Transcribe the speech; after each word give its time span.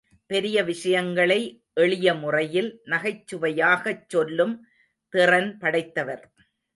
பெரிய 0.25 0.63
விஷயங்களை 0.63 1.63
எளிய 1.73 2.13
முறையில் 2.13 2.81
நகைச் 2.85 3.23
சுவையாகச் 3.31 4.09
சொல்லும் 4.09 4.67
திறன் 5.09 5.57
படைத்தவர். 5.57 6.33